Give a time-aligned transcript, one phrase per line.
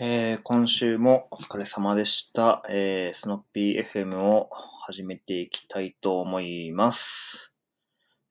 [0.00, 2.62] えー、今週もお疲れ様でした。
[2.70, 4.48] えー、スノッピー FM を
[4.82, 7.52] 始めていきたいと思います。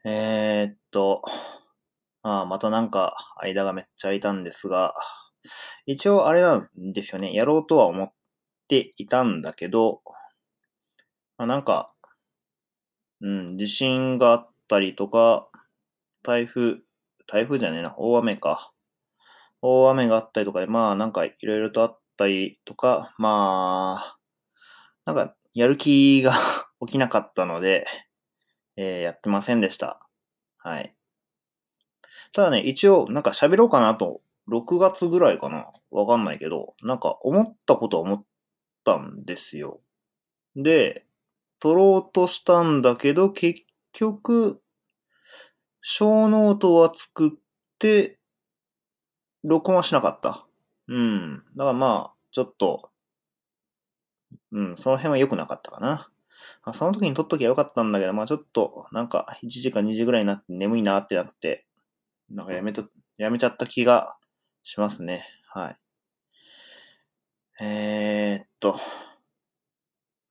[0.06, 1.22] えー、っと、
[2.24, 4.94] まあ、またなんか間がめっちゃ空いたんですが、
[5.86, 7.34] 一応あれなんですよね。
[7.34, 8.14] やろうとは思っ
[8.70, 10.00] ていたんだけど、
[11.38, 11.94] まあ、なんか、
[13.20, 15.50] うん、地震があったりとか、
[16.24, 16.78] 台風、
[17.28, 18.72] 台風じゃねえな、大雨か。
[19.62, 24.18] 大雨があったりとかで、まあなんかいろいろとあったりとか、まあ、
[25.06, 26.34] なんかやる気が
[26.86, 27.86] 起きなかったので、
[28.76, 30.08] えーやってませんでした。
[30.58, 30.96] はい。
[32.34, 38.20] ただね、一応なんか喋ろうかなと、6月ぐらいかなわかんないけど、なんか思ったことは思っ
[38.86, 39.82] たんですよ。
[40.56, 41.06] で、
[41.60, 44.62] 撮ろうとしたんだけど、結局、
[45.82, 47.32] 小ノートは作っ
[47.80, 48.17] て、
[49.48, 50.46] 録音はしなかった。
[50.90, 51.44] うん。
[51.56, 52.90] だからまあ、ちょっと、
[54.52, 56.10] うん、その辺は良くなかったかな。
[56.64, 61.66] あその時に撮っときゃよかったんだけど、まあちょっと、なんか、1時か2時ぐらいになって眠いなってなって、
[62.30, 64.18] なんかやめと、やめちゃった気が
[64.64, 65.24] しますね。
[65.48, 65.78] はい。
[67.64, 68.76] えー、っと、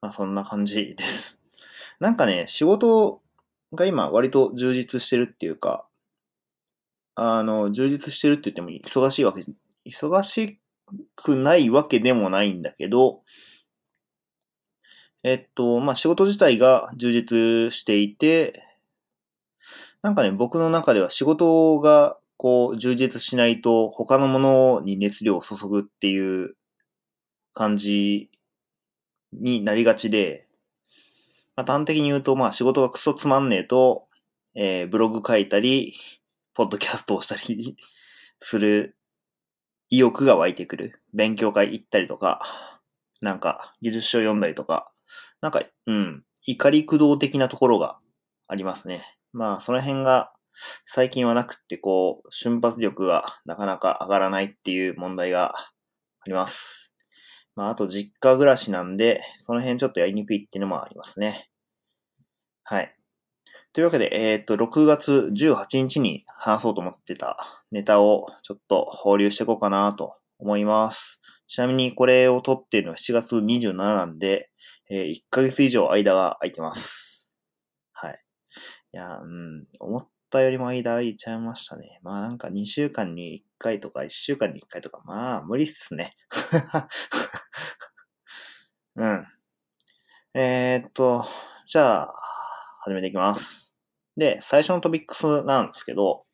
[0.01, 1.39] まあそんな感じです。
[1.99, 3.21] なんかね、仕事
[3.73, 5.86] が今割と充実してるっていうか、
[7.19, 9.43] あの、充実してるって言っても忙しいわけ、
[9.89, 10.59] 忙し
[11.15, 13.23] くないわけでもないんだけど、
[15.23, 18.63] えっと、まあ、仕事自体が充実していて、
[20.03, 26.55] なんかね、僕の中では仕事がこう充実しないと他のものに熱量を注ぐっていう
[27.55, 28.29] 感じ
[29.33, 30.45] になりがちで、
[31.55, 34.05] まあ、端的に言うと、まあ仕事がクソつまんねえと、
[34.53, 35.95] えーブログ書いたり、
[36.57, 37.77] ポッドキャストをしたり
[38.41, 38.97] する
[39.89, 41.03] 意欲が湧いてくる。
[41.13, 42.41] 勉強会行ったりとか、
[43.21, 44.87] なんか技術書読んだりとか、
[45.39, 47.99] なんか、うん、怒り駆動的なところが
[48.47, 49.03] ありますね。
[49.33, 50.33] まあその辺が
[50.83, 55.73] 最近はなくって、こう、瞬発力がなかなか上がらないっていう問題があ
[56.25, 56.91] ります。
[57.55, 61.51] まああと実家暮らしなんで、その辺ちょっとやりにくいっていうのもありますね。
[62.63, 62.96] はい。
[63.77, 67.37] というわけで、えっ、と、6月18日に話そうと思ってた
[67.71, 71.21] ネタをちょっと放流していこうかなと思います。
[71.45, 74.49] ちなみにこれを撮っているのは7月27なんで、
[74.89, 77.29] えー1ヶ月以上間が空いてます。
[77.93, 78.19] はい。
[78.93, 81.99] いや、うん、思ったよりも間空いちゃいましたね。
[82.01, 86.15] まあなんか2週間に1回とか1週間に1回とか、まあ無理っすね。
[88.97, 89.27] うん。
[90.33, 91.23] えーっと、
[91.67, 92.15] じゃあ、
[92.81, 93.56] 始めていきます。
[94.17, 96.25] で、最初のトピックスなんですけど、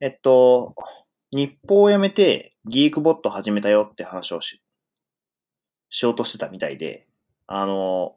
[0.00, 0.74] えっと、
[1.32, 4.62] 日報を辞めて Geekbot 始めたよって話をし、
[5.88, 7.06] しようとしてたみたいで、
[7.46, 8.16] あの、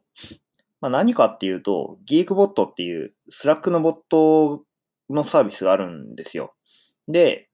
[0.81, 4.63] まあ、何かっていうと、 Geekbot っていう Slack のボット
[5.09, 6.53] のサービスがあるんですよ。
[7.07, 7.49] で、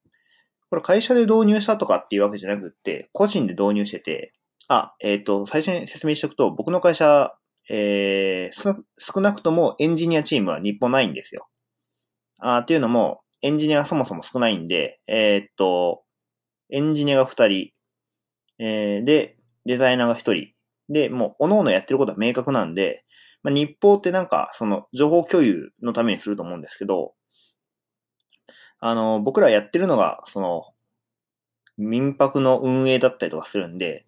[0.70, 4.34] これ会社で導入したとかっていうわけじゃなくって、個人で導入してて、
[4.68, 7.36] あ、えっ、と、最初に説明しておくと、僕の会社、
[7.70, 11.48] えー、少なくともエンジニアチームは日本ないんですよ。
[12.40, 16.04] あっていうのも、エンジニアがそもそも少ないんで、えーっと、
[16.70, 17.72] エンジニアが2人、
[18.60, 20.54] えーで、デザイナーが1人。
[20.90, 23.06] で、もう、各々やってることは明確なんで、
[23.44, 27.14] まあ、日報ってなんか、その、情報共有のためにすると思うんですけど、
[28.80, 30.64] あの、僕らやってるのが、その、
[31.78, 34.06] 民泊の運営だったりとかするんで、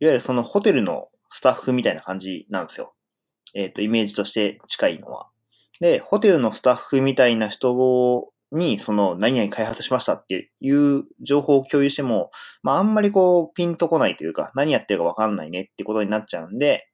[0.00, 2.94] いわゆるそのホテルのスタッフみたいな感じなんですよ。
[3.54, 5.28] えっ、と、イメージとして近いのは。
[5.80, 12.30] で、ホテルのスタッフみたいな人に、その、何々開発しましたっていう情報を共有しても、
[12.62, 16.88] まあ、あんまりこう、ピンとこないというか、何やってるかわかんないねってことになっちゃうんで、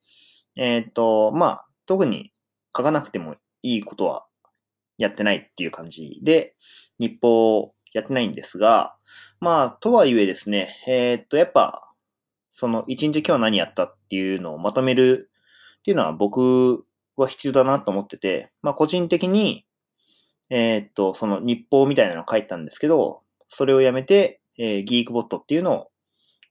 [0.57, 2.33] えっ、と、まあ、特に
[2.77, 4.27] 書かなくてもいいことは
[4.99, 6.57] やってないっていう感じで、
[6.99, 8.97] 日報をやってないんですが、
[9.39, 11.92] まあ、とはいえですね、えっ、と、やっぱ、
[12.53, 15.31] その、一日今日何やったっていうのをまとめる
[15.81, 16.85] っていうのは僕
[17.17, 19.67] は必要だなと思ってて、まあ個人的に、
[20.51, 25.91] えーっと、その日報みたいなのを書いたんですけど、それをやめて、えーギークボットっていうのを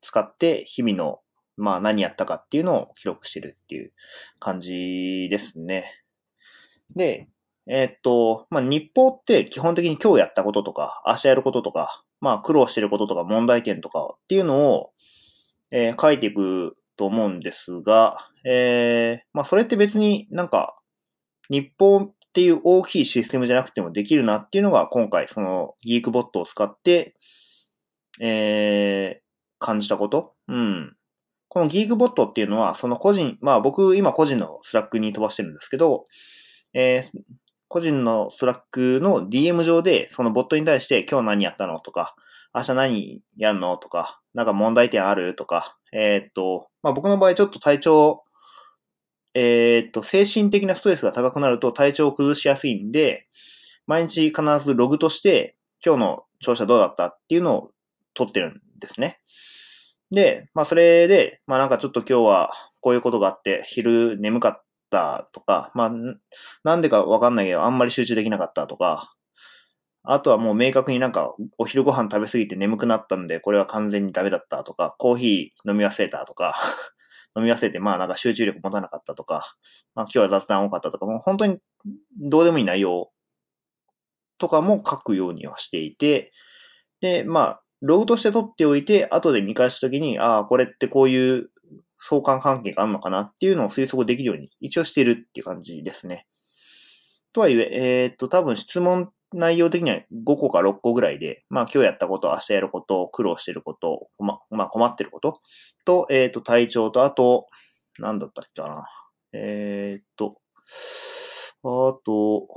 [0.01, 1.19] 使って日々の、
[1.55, 3.93] まあ何やったかっていうのを記録してるっていう
[4.39, 5.85] 感じですね。
[6.95, 7.29] で、
[7.67, 14.91] えーっと、まあ日報って基本的に今日やったこととか、明日やることとか、まあ苦労してることとか問題点とかっていうのを、
[15.71, 20.77] えー書いていくと思うんですが、えーまあそれって別になんか、
[21.49, 27.15] 日報っていう大きいシステムじゃなくてもできるなっていうのが今回その Geekbot を使って、
[28.19, 29.21] えー
[29.63, 30.33] 感じたこと？
[30.47, 30.95] うん。
[31.47, 36.05] この Geekbot っていうのは、その個人、まあ僕今個人の Slack に飛ばしてるんですけど、
[36.73, 37.19] えー、
[37.67, 42.15] 個人の Slack の DM 上で、そのボットに対して今日何やったのとか、
[42.55, 45.35] 明日何やんのとか、なんか問題点ある？
[45.35, 48.23] とか、えー、っと、まあ僕の場合ちょっと体調、
[49.33, 53.27] えー、っと、精神的なストレスが高くなると体調を崩しやすいんで、
[53.87, 55.55] 毎日必ずログとして、
[55.85, 57.71] 今日の調子はどうだったっていうのを
[58.13, 59.19] 取ってるんですね。
[60.11, 62.51] で、まあそれで、まあなんかちょっと今日は
[62.81, 65.91] こういうことがあって、昼眠かったとか、まあ、
[66.63, 69.11] なんでかわかんないけど、あんまり集中できなかったとか、
[70.03, 76.55] あとはもう明確になんかお昼ご飯食べ過ぎて眠くなったんで、これは完全にダメだったとか、コーヒー飲み忘れたとか、
[77.37, 79.55] 飲み忘れてまあなんか集中力持たなかったとか、
[79.93, 81.59] まあ今日は雑談多かったとか、もう本当に
[82.19, 83.11] どうでもいい内容
[84.37, 86.31] とかも書くようにはしていて、
[86.99, 91.49] で、まあ、ログとして取っておいて、後で見返したときに、ああ、これってこういう
[91.99, 96.27] 相関関係があるのかなっていうのを推測できるように一応してるっていう感じですね。
[97.33, 105.41] とはいえ、えー、っと、多分質問内容的には5個か6個ぐらいで、まあ今日やったこと、明日やること、苦労してること、ま、まあ困ってること
[105.85, 107.47] と、えー、っと、体調と、あと、
[107.99, 108.87] なんだったっけかな。
[109.33, 110.41] えー、っと、
[111.63, 112.47] あと、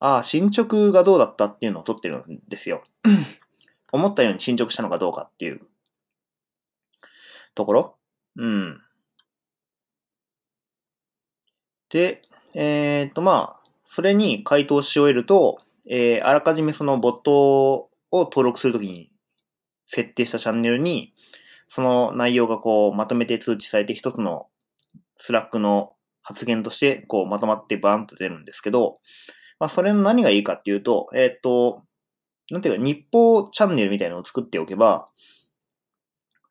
[0.00, 2.84] ああ、進捗がどうだったっていうのを取ってるんですよ。
[3.90, 5.60] 思ったように進捗したのかどうかっていう
[7.54, 7.98] ところ。
[8.36, 8.82] うん。
[11.90, 12.22] で、
[12.54, 15.58] えー、と、まあ、それに回答し終えると、
[15.88, 19.10] えー、あらかじめそのボットを登録するときに
[19.86, 21.14] 設定したチャンネルに、
[21.68, 24.46] その内容がこうまとめて通知されて一つの
[25.16, 25.92] Slack の
[26.22, 28.98] 発言としてこうまとまってバーンと出るんですけど、
[29.58, 31.82] まあそれの何がいいかっていうと、えー、と、
[32.50, 35.04] なんていうか日報チャンネルみたいなのを作っておけば、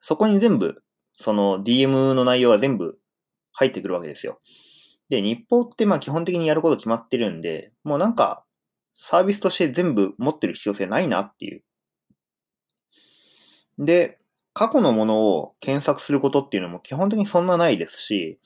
[0.01, 0.81] そこに全部、
[1.13, 2.99] その DM の内容が全部
[3.53, 4.39] 入ってくるわけですよ。
[5.09, 8.43] で、日報ってまあ基本的にやること決まってるんで、もうなんか
[8.93, 11.63] サービスとして全部持ってる必要性ないなっていう。
[13.77, 14.19] で、
[14.53, 18.39] 過去のものを検索することっていうのも基本的にそんなないですし、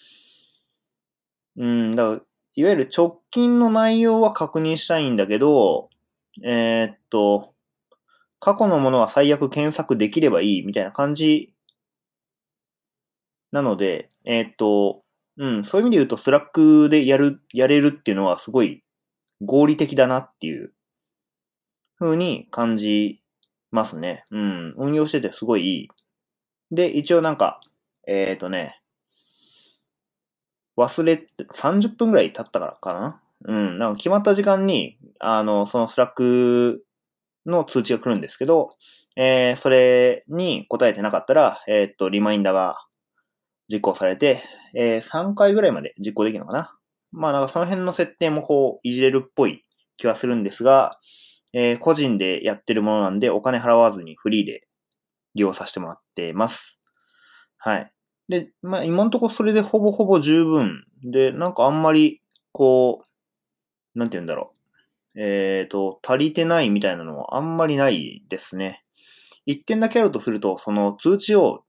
[1.55, 2.21] うん、だから、
[2.53, 5.89] いわゆる直近の内容は確認したいんだけど、
[6.43, 7.53] えー、っと、
[8.39, 11.53] 過去のものは最悪検索できればいいみたいな感じ
[13.51, 15.00] なので、えー、っと、
[15.37, 18.83] うん、そういう意味で言うと、 Slack でやる、やれるっていうのはすごい
[19.41, 20.73] 合理的だなっていう
[21.99, 23.21] 風に感じ
[23.71, 24.23] ますね。
[24.31, 25.87] うん、運用しててすごいいい。
[26.71, 27.61] で、一応なんか、
[28.07, 28.79] えっ、ー、とね、
[30.77, 36.83] 忘れて、30分くらい経ったからかなうん、なんか決まった時間に、あの、その Slack
[37.45, 38.69] の通知が来るんですけど、
[39.15, 42.85] えー、それに答えてなかったら、えー、と、リマインダーが
[43.71, 44.41] 実行されて、
[44.75, 46.77] えー、3回ぐらいまで実行できるのかな。
[47.11, 49.65] まあなんかその辺の設定もこう、いじれるっぽい
[49.97, 50.99] 気はするんですが、
[51.53, 54.67] えー、個人でやってるものなんでお金払わずにフリーで
[55.35, 56.81] 利用させてもらってます。
[57.57, 57.91] はい。
[58.29, 62.21] で、まあ今んとこそれでほぼほぼ十分で、なんかあんまり、
[62.51, 62.99] こ
[63.95, 64.53] う、なんて言うんだろ
[65.15, 65.21] う。
[65.21, 68.83] えっ、ー、と、足りてないみたいなのはあんまりないですね。
[69.45, 71.63] 一点だけあるとすると、その通知を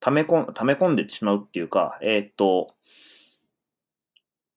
[0.00, 2.68] 溜め込ん、溜め込んでしまうっていうか、えっ、と、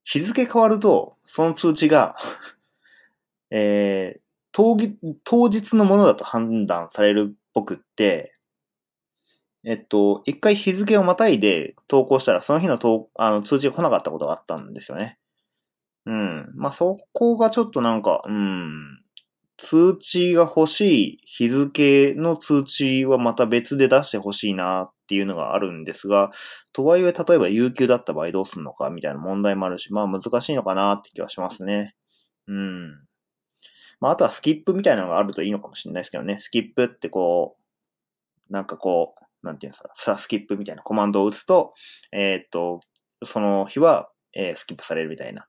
[0.03, 2.15] 日付変わると、その通知が
[3.51, 4.21] えー、
[4.51, 4.77] 当
[5.23, 8.33] 当日のものだと判断されるっぽくって、
[9.65, 15.17] えっと、一回日付をまたいで投稿したら、その日の投あの通知が来なかったことがあったんですよね。
[16.05, 16.51] うん。
[16.55, 19.02] まあ、そこがちょっとなんか、うん、
[19.57, 26.31] 通知が欲しい日付の通知はまた別で出して欲しいなっていうのがあるんですが、
[26.73, 31.95] とはいえ、例えば有給だった場合どうすんのかみたいな問題もあるし、まあ難しいのかなって気はしますね。
[32.47, 33.05] うん。
[33.99, 36.37] まあ、あとはスキップみたいなのがあるといいのかもしれないですけどね。
[36.39, 37.55] スキップってこ
[38.49, 41.73] う、なんかこう、なんていうんですか、スラスキップみたいなコマンドを打つと、
[42.11, 42.79] えー、っと、
[43.23, 45.47] その日は、えー、スキップされるみたいな。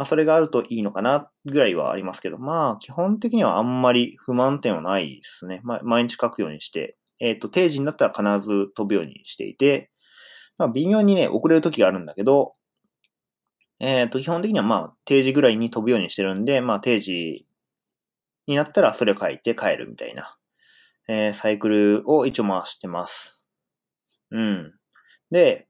[0.00, 5.60] まあ、それがあるといいのかな、ぐらいはありますけど、まあ、基本的にはあんまり不満点はないですね。
[5.62, 9.90] まあ、毎日書くようにして、えっ、と、定時になったら必ず飛ぶようにしていて、
[10.56, 12.54] まあ、微妙にね、遅れる時があるんだけど、
[13.78, 17.46] えっ、と、基本的にはまあ、定時ぐらいに飛ぶようにしてるんで、まあ、定時
[18.46, 20.34] になったらそれを書いて帰るみたいな、
[21.08, 23.46] えー、サイクルを一応回してます。
[24.30, 24.72] うん。
[25.30, 25.66] で、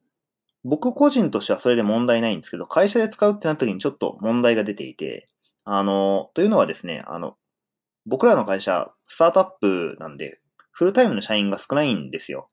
[0.65, 5.27] 僕個人としてはそれで問題ないんですけど、会社で使うってなった時にちょっと問題が出ていて、
[5.65, 7.37] あの、というのはですね、あの、
[8.07, 10.41] 僕らの会社、スタートアップなんで、
[10.73, 12.49] フルタイムの社員が少ないんですよ。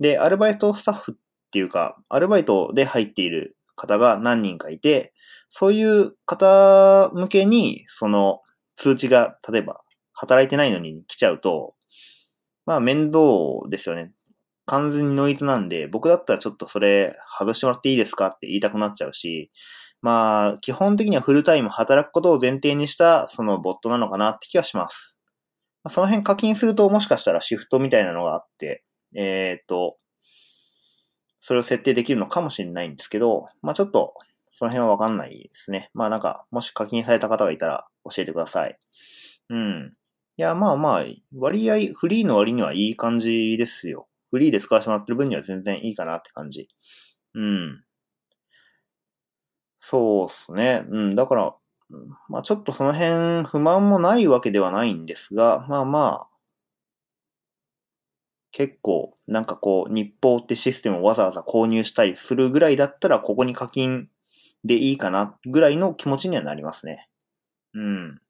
[0.00, 1.14] で、アルバイトスタッフっ
[1.50, 5.12] ていうか、アルバイトで入っている方が何人かいて、
[5.48, 8.40] そういう方向けに、その
[8.76, 9.80] 通知が、例えば、
[10.12, 11.74] 働いてないのに来ちゃうと、
[12.66, 13.20] まあ面倒
[13.68, 14.12] ですよね。
[14.66, 19.50] 完全にノイズなんで、僕だったらちょっとそれ外してもらっていいですかって言いたくなっちゃうし、
[20.02, 25.18] まあ、基本的にはフルタイム働くことを前提にしたそのボットなのかなって気はします。
[25.88, 29.96] その辺課金するともしかしたらシフトみたいなのがあって、えっ、ー、と、
[31.40, 34.14] それを設定できるのかもしれないんですけど、まあちょっと、
[34.52, 35.90] その辺はわかんないですね。
[35.94, 38.76] まあなんか、もし課金された方がいたら教えてください。
[39.50, 39.92] うん。
[40.38, 41.04] いや、まあまあ、
[41.34, 44.08] 割合、フリーの割にはいい感じですよ。
[44.36, 46.68] フリーで使わせてもらってる分には全然いいかなって感じ。
[47.34, 47.82] うん。
[49.78, 50.84] そうっすね。
[50.90, 51.14] うん。
[51.14, 51.54] だから、
[52.28, 56.28] まあちょっとその辺不満もないわけではないんですが、まあまあ、
[58.50, 64.08] 結構、なんかこう、日報ってシステムをわざわざ購入したりするぐらいだったら、ここに課金
[64.64, 67.08] でいいかな、ぐらいの気持ちにはなりますね。
[67.74, 68.20] うん。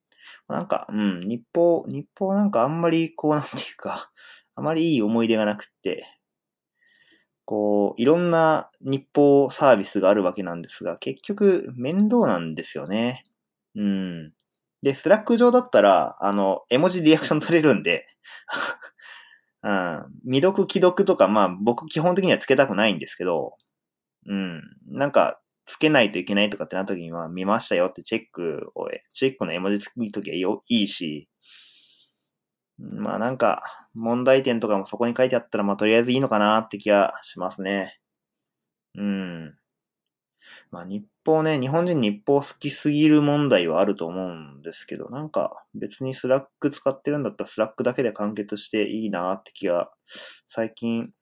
[0.49, 4.11] なんか、うん、日報、日報なんかあんまり、こう、なんていうか、
[4.57, 6.05] あまりいい思い出がなくって、
[7.45, 13.23] こう、いろんな日報サービスがあるわけなんですが、結局、面倒なんですよね。
[13.77, 14.33] うん。
[14.83, 18.07] で、 Slack 上だったら、あの、絵文字リアクション取れるんで
[19.63, 20.05] うん。
[20.25, 23.57] 未読既読とか、まあ僕基本的にはつけたくないんですけど、
[24.27, 24.63] うん。
[24.89, 31.29] なんか、つけないといけないとかってなった時には見ましたよってチェックを、チェックの絵文字つくときはいいし、
[32.79, 33.63] まあなんか、
[33.95, 37.99] 問題点とかもそこに書いてあったら、まあとりあえずいいのかなって気がしますね。
[38.97, 39.59] うん。
[40.71, 49.91] まあ日報ね、日本人日報好きすぎる問題はあると思うんですけど、なんか別に Slack 使ってるんだったら Slack だけで完結していいなって気が
[50.47, 51.13] 最近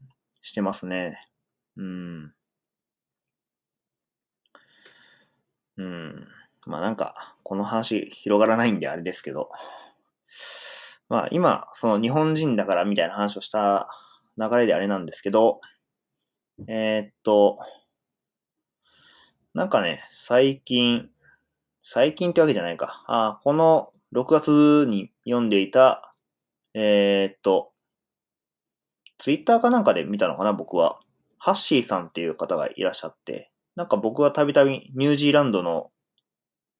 [0.42, 1.18] してますね。
[1.76, 2.32] うん。
[5.76, 6.28] うん。
[6.66, 9.50] まあなんか、この話広がらないんであれですけど、
[11.14, 13.86] まあ今、その日本人だからみたいな話をした
[14.36, 15.60] 流れであれなんですけど、
[16.66, 17.56] えー、っと、
[19.54, 21.08] なんかね、最近、
[21.84, 23.04] 最近ってわけじゃないか。
[23.06, 26.10] あこの6月に読んでいた、
[26.74, 27.70] えー、っと、
[29.18, 30.98] ツイッターかなんかで見たのかな、僕は。
[31.38, 35.92] ハッシーさんっていう方がいらっしゃって、なんか僕はたびたびニュージーランドの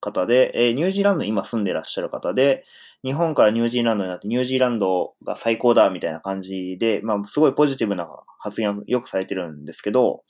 [0.05, 2.65] 方で、えー、ニュージーランドに今住んでらっしゃる方で、
[3.03, 8.09] 日本からニュージーランドになってニュージーランドが最高だみたいな感じで、まあすごいポジティブな
[8.39, 10.23] 発言をよくされてるんですけど、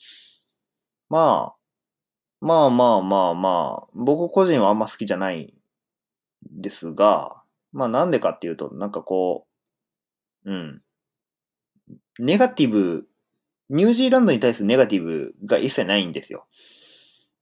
[1.10, 1.56] まあ、
[2.40, 5.54] まあまあまあまあ、僕個人はあんま好きじゃない
[6.50, 9.46] ですが、まあなんでかっていうと、なんかこ
[10.44, 10.82] う、うん。
[12.18, 13.06] ネガティブ、
[13.70, 16.46] ニュージーランドに対するネガティブが一切ないんですよ。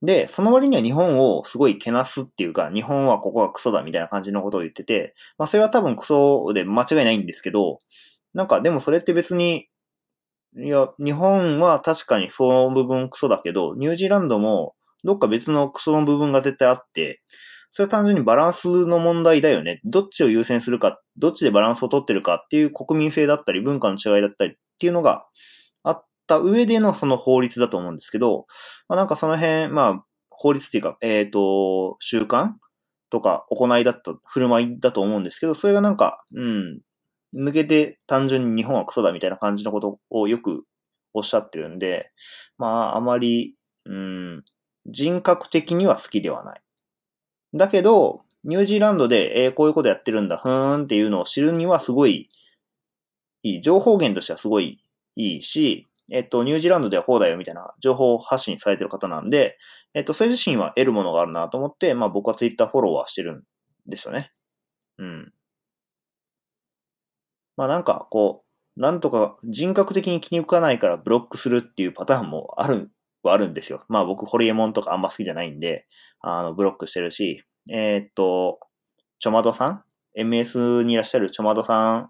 [0.03, 7.79] で、その割には日本をすごいけなすっていうか、日本はここがクソだみたいな感じのことを言ってて、まあそれは多分クソで間違いないんですけど、
[8.33, 9.69] なんかでもそれって別に、
[10.57, 17.21] いや、日本は確かにその部分クソだけど、ニュージーランドもどっか別のクソの部分が絶対あって、
[17.71, 19.79] それは単純にバランスの問題だよね。
[19.85, 25.25] どっちを優先するか、どっちでバランスを取ってるかっていう国民性だったり文化の違いだったりっていうのが
[26.23, 28.47] った上でのその法律だと思うんですけど、
[28.87, 32.51] まあ、なんかその辺、まあ、法律っていうか、えっ、ー、と、習慣
[33.09, 36.81] とか行いだった、振る舞いだと思うんですけど、それがなんか、うん、
[37.35, 40.63] 抜けて単純に日本はクソだみたいな感じのことをよく
[41.13, 42.11] おっしゃってるんで、
[42.57, 44.43] まあ、あまり、うん、
[44.85, 46.61] 人格的には好きではない。
[47.53, 52.29] だけど、ニュージーランドで、えー、こういうことやってるんだ、ふーんっていうのを知るにはすごい
[53.43, 53.61] いい。
[53.61, 54.79] 情報源としてはすごい
[55.15, 59.57] いいし、えっと、ニュージーランドではこうだよみたいな情報発信されてる方なんで、
[59.93, 63.43] えっと、それ自身は得るものがあるなと思って、まあ僕はツイッターフォローはしてるん
[63.87, 64.31] ですよね。
[64.97, 65.33] うん。
[67.55, 68.43] まあなんか、こ
[68.77, 72.89] う、なんとか人格的に気に浮かないからブロックするっていうパターンもある
[73.21, 73.83] はあるんですよ。
[73.87, 75.87] まあ僕、ホリエモンとかあんま好きじゃないんで、
[76.19, 78.59] あの、ブロックしてるし、えー、っと、
[79.19, 79.83] ちょまどさん
[80.19, 82.09] ?MS にいらっしゃるちょまどさん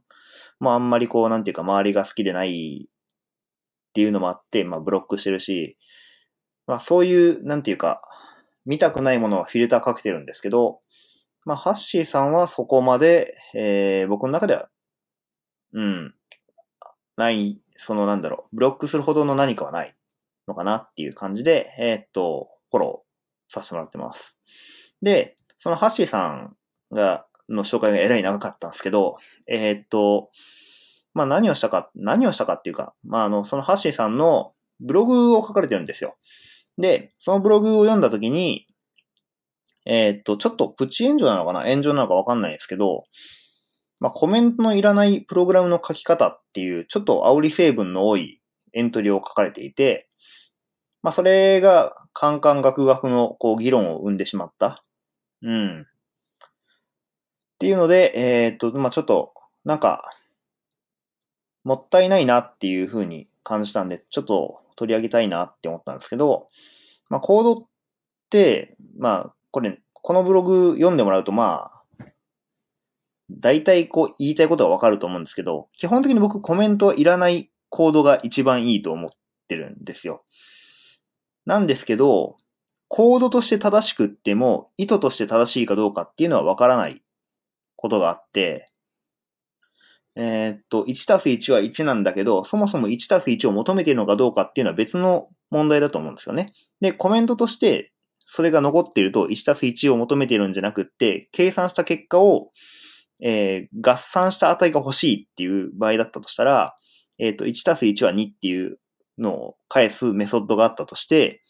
[0.60, 2.90] もあんまりこう、なんていうか周りが好きでない
[3.94, 5.78] っていうのもあって、まあブロックしてるし、
[6.66, 8.02] まあそういう、なんていうか、
[8.66, 10.80] 見たくないものはフィルターかけてるんですけど、
[11.46, 14.70] まあハッシーさんはそこまで、えー、僕の中では、
[15.74, 16.16] うん、
[17.18, 19.96] ない、そのなんだろう、ブロックするほどの何かはない。
[20.48, 24.40] のかなっていう感じで、えー、っと、フォローさせてもらってます。
[25.02, 26.56] で、そのハッシーさん
[26.92, 30.30] がの紹介がえらい長かったんですけど、えー、っと、
[31.13, 36.15] まあ何をしたか、何をしたかっていうか、まああの、そのハッシーさんのブログを書かれてるんですよ。
[36.77, 38.65] で、そのブログを読んだときに、
[39.86, 41.65] えー、っと、ちょっとプチ炎上なのかな？
[41.65, 43.03] 炎上なのかわかんないですけど、
[44.00, 48.41] まあコメントのいらないプログラムの書き方っていう、ちょっと煽り成分の多い
[48.74, 50.10] エントリーを書かれていて、
[51.01, 54.82] まあそれがカンカンガクガクのこう議論を生んでしまった。
[55.41, 55.82] うん。
[55.82, 55.86] っ
[57.60, 60.03] ていうので、えー、っと、まあちょっと、なんか、
[61.63, 66.48] もったいないなっていうふうに感じたんで、ちょっと取り上げたいなって思ったんですけど、
[67.10, 67.65] まあ、コードっ
[68.29, 72.05] て、まあ、これ、このブログ読んでもらうと、まあ、
[73.32, 79.12] 大体こう言いたいことはわかると思うんですけど、基本的に僕コメントはいらないコードが一番いいと思っ
[79.48, 80.24] てるんですよ。
[81.46, 82.38] なんですけど、
[82.88, 87.01] コードとして正しくっても、意図として正しいかどうかっていうのはわからない
[87.75, 88.67] ことがあって、
[90.15, 96.53] えー、っと、1たす1は1なんだけど、そもそも1たす1を求めているのかどうかっていうのは別の問題だと思うんですよね。
[96.82, 97.91] で、コメントとして、
[98.25, 102.51] それが残っていると1たす1を求めているんじゃなくって、計算した結果を、
[103.22, 106.75] えー、合算した値が欲しいっていう場合だったとしたら、
[107.20, 108.79] えー、っと、1たす1は2っていう
[109.17, 111.41] のを返すメソッドがあったとして、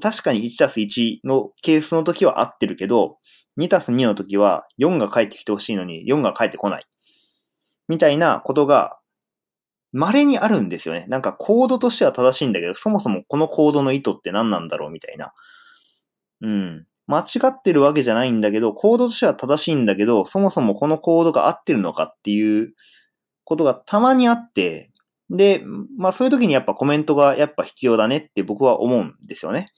[0.00, 3.16] 確かに1たす1のケースの時は合ってるけど、
[3.58, 6.84] 2たす2の時は4が返ってきてほしいのに4が返ってこない。
[7.88, 8.98] みたいなことが、
[9.92, 11.06] 稀にあるんですよね。
[11.08, 15.32] なんかコードとしては正しいんだけど、そもそもこのコードの意図って何なんだろうみたいな。
[16.40, 16.86] うん。
[17.06, 22.74] 間違ってるわけじゃないんだけど、コードとしては正しいんだけど、そもそもこのコードが合ってるのかっていう
[23.44, 24.90] ことがたまにあって、
[25.30, 25.62] で、
[25.96, 29.68] まあそういう時にやっぱコメントがやっぱ必要だねって僕は思うんですよね。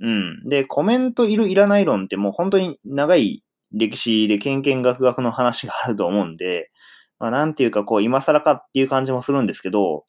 [0.00, 0.48] うん。
[0.48, 6.70] で、コメントいるいらない論ってもう本当に長い歴史で研究学学の話があると思うんで、
[7.18, 10.04] まあなんていうかこう今更かっていう感じもするんですけど、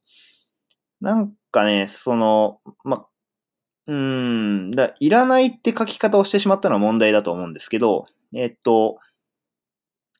[1.02, 3.06] なんかね、その、ま
[3.88, 8.98] うん、だ、いらないって書き方をしてしまったのは問題だと思うんですけど、えっと、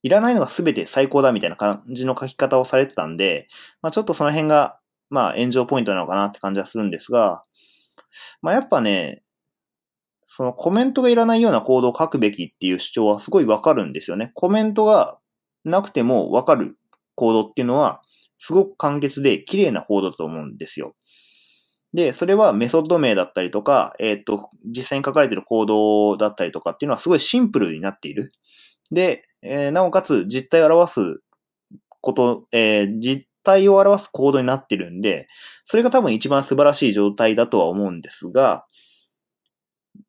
[0.04, 3.48] いらないのが全て最高だみたいな感じの書き方をされてたんで、
[3.82, 7.44] まあちょっとその辺が、まあ炎上ポイントなのかなって感じはするんですが、
[8.42, 9.24] まあやっぱね、
[10.28, 14.32] そのコメントがいらないようなコードを書くべきっていう主張はすごいわかるんですよね。
[14.34, 15.18] コメントが
[15.70, 16.78] なくてもわかる
[17.16, 18.02] コードっていうのは、
[18.38, 20.96] すごく簡潔で綺麗なコードだと思うんですよ。
[21.94, 28.30] で、それはメソッド名だったりとか、えっ、ー、と、実際に書かれてるコードだったりとかっていうのはすごいシンプルになっている。
[28.92, 31.00] で、えー、なおかつ実態を表す
[32.02, 35.28] こと、えー、実態を表すコードになってるんで、
[35.66, 38.66] それが多分一番素晴らしい状態だとは思うんですが、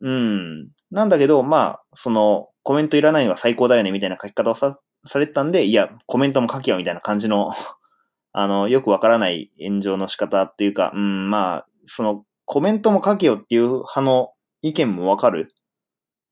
[0.02, 0.68] うん。
[0.90, 7.48] なんだけど、まあ、その、コメントいらないのが最高だよねみたいな書き方をさされてたんで、いや、コメントも書けよみたいな感じの
[8.32, 14.32] あの、よくわからない炎上の仕方っていうか、うん、まあ、その、コメントも書けよっていう派の
[14.62, 15.48] 意見もわかる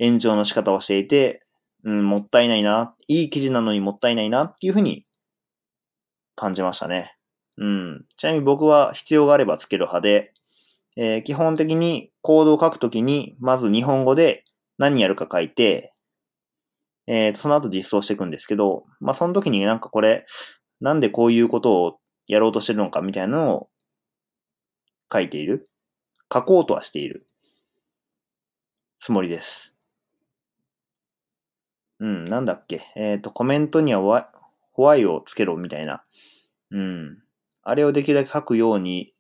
[0.00, 1.42] 炎上の仕方をしていて、
[1.84, 5.04] うん、もったいないな、いい記事なのにもったいないなっていうふうに
[6.34, 7.16] 感じましたね。
[7.58, 8.04] うん。
[8.16, 10.32] ちなみに僕は必要があればつける派で、
[10.96, 14.44] えー、基本的にコードを書くときに、まず日本語で
[14.78, 15.92] 何やるか書いて、
[17.06, 20.26] えー、その後実装していくんですけど、まあ、その時になんかこれ、
[20.80, 23.68] なんでこういうことをやろうとしてるのかみたいなのを
[25.12, 25.64] 書いている。
[26.32, 27.26] 書こうとはしている。
[28.98, 29.76] つもりです。
[32.00, 32.82] うん、なんだっけ。
[32.96, 34.30] えっ、ー、と、コメントには
[34.72, 36.04] ホワイをつけろみたいな。
[36.70, 37.22] うん。
[37.62, 39.14] あれをできるだけ書くように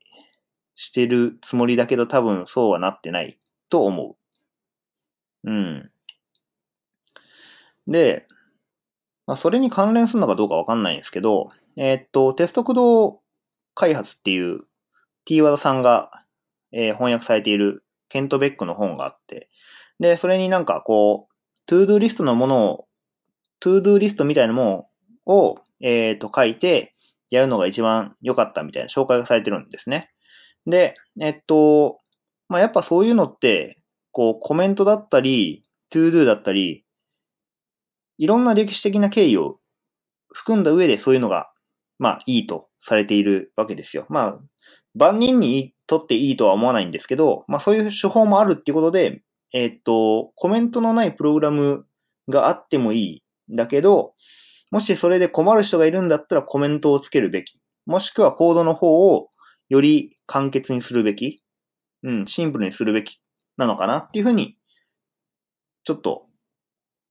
[0.74, 3.38] してるつもりだけど多分そうはなってない
[3.70, 4.16] と思
[5.44, 5.50] う。
[5.50, 5.90] うん。
[7.86, 8.26] で、
[9.26, 13.20] まあ、それに関連するのかどうかわかんないんですけど、えー、っと、テスト駆動
[13.74, 14.60] 開発っていう
[15.24, 16.10] T ワードさんが、
[16.72, 19.50] えー、翻訳されているケント・ベックの本があって、
[19.98, 21.34] で、それになんかこう、
[21.66, 22.86] TODO リストのものを、
[23.60, 24.88] TODO リストみたいなも
[25.26, 26.92] のを、えっ、と、書いて、
[27.30, 30.10] やるのが一番良かったみたいな紹介がされてるんですね。
[30.64, 32.00] で、えっと、
[32.48, 33.80] まあ、やっぱそういうのって、
[34.12, 36.85] こう、コメントだったり、 TODO だったり、
[38.18, 39.58] いろんな歴史的な経緯を
[40.32, 41.50] 含んだ上でそういうのが、
[41.98, 44.06] まあいいとされているわけですよ。
[44.08, 44.40] まあ、
[44.94, 51.86] 万人にとっていいとは思わないんですけど、まあそういう手法もあるっていうことで、えっと、コメントのないプログラム
[52.28, 54.12] があってもいいんだけど、
[54.70, 57.58] もしそれで困る人がいるんだったらコメントをつけるべき。
[57.86, 59.30] もしくはコードの方を
[59.68, 61.42] より簡潔にするべき。
[62.02, 63.20] うん、シンプルにするべき
[63.56, 64.56] なのかなっていうふうに、
[65.84, 66.25] ちょっと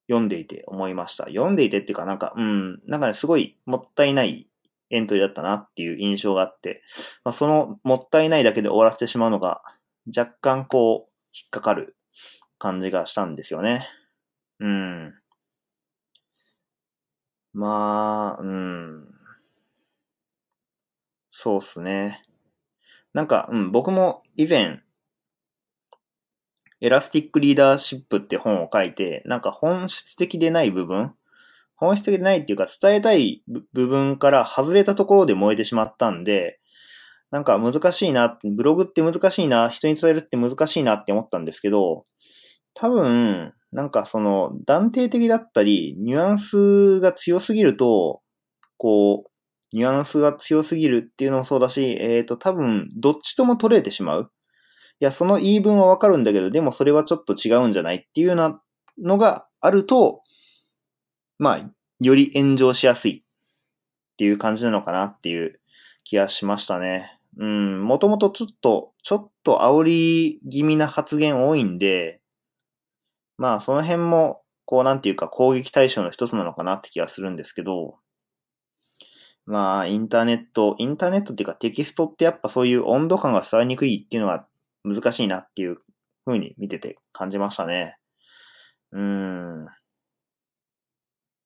[0.08, 1.26] 読んでいて思いました。
[1.26, 4.48] 読んでいてっていうかなんか、うん、なんかね、すごいもったいない
[4.90, 6.84] エントリーだったなっていう印象があって、
[7.24, 9.62] まあ、そのもったいないだけで終わらせてしまうのが
[10.16, 11.96] 若干こう引っかかる
[12.58, 13.88] 感じがしたんですよね。
[14.60, 15.14] うん。
[17.54, 19.08] まあ、うん。
[21.30, 22.20] そうっすね。
[23.14, 24.82] なんか、うん、僕も以前、
[26.86, 31.14] Elastic Leadership って本を書いて、なんか本質的でない部分
[31.76, 33.42] 本質的でないっていうか伝えたい
[33.74, 36.60] 部分から外れたところで燃えてしまったんで、
[37.32, 42.06] なんか難しいな、ブログって難しいな、人に伝えるって難しいなって思ったんですけど、
[42.76, 48.22] 多分、なんかその断定的だったり、ニュアンスが強すぎると、
[48.78, 54.32] こう、ニュアンスが強すぎるっていうのもそうだし、えっ、ー、と、多分、どっちとも取れてしまう。
[55.00, 58.62] いや、その言い分はわかるんだけど、でもそれはちょっと違うんじゃないっていうような
[59.02, 60.22] のがあると、
[61.38, 65.60] まあ、より炎上しやすいっていう感じなのかなっていう
[66.04, 67.20] 気がしましたね。
[67.38, 72.22] うん、もともとちょっと、ちょっと煽り気味な発言多いんで、
[73.38, 77.98] まあその辺も、こうなんていうか攻撃対象の一つなのかなって気がするんですけど、
[79.46, 84.48] まあインターネット、インターネットっていうかテキストってやっぱそういう温度感が伝わりにくいっていうのが
[84.86, 85.78] 難しいなっていう
[86.26, 87.98] 風に見てて感じましたね。
[88.92, 89.66] うーん。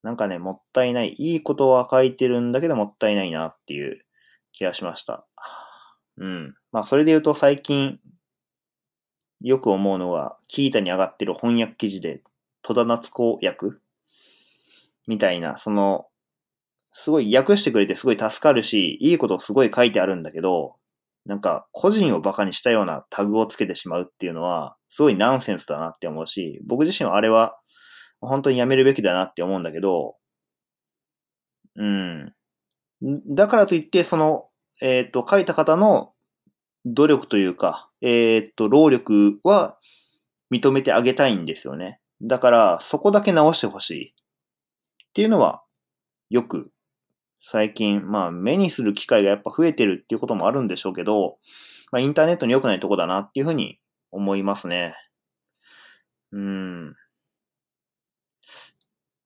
[0.02, 1.16] なんかね、もったいない。
[1.18, 4.06] いいことは書いてるんだけどもったいないなっていう
[4.52, 5.26] 気がしました。
[6.18, 6.56] うん。
[6.72, 8.00] まあ、それで言うと最近、
[9.42, 12.24] よく思うのは、キータに上がってる翻訳記事で、
[12.62, 13.82] 戸田夏子役？
[15.08, 16.08] みたいな、その、
[16.92, 20.76] すごい訳してくれてすごい助かるし、いいことすごい書いてあるんだけど、
[21.26, 27.60] なんか個人を馬鹿にしたようなタグをつけてしまうっていうのは、すごいナンセンスだなって思うし、僕自身はあれは
[28.22, 30.16] 本当にやめるべきだなって思うんだけど、
[31.76, 32.34] うん。
[33.34, 34.50] だからといって、その、
[34.82, 36.14] えっ、ー、と、書いた方の
[36.86, 39.78] 努力というか、えっ、ー、と、労力は
[40.52, 42.02] 認めてあげたいんですよね。
[42.22, 44.10] だから、そこだけ直してほしい。
[44.10, 45.64] っていうのは、
[46.30, 46.72] よく、
[47.42, 51.38] 最近、まあ、目にする機会がやっぱ増えてるっていうこともあるんでしょうけど、
[51.92, 53.80] まあ、インターネットに良くないとこだなっていうふうに
[54.12, 54.96] 思いますね。
[56.32, 56.96] うん。